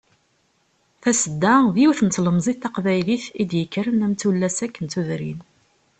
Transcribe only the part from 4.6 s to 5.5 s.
akk n tudrin.